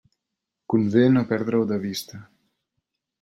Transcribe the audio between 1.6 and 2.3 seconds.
de vista.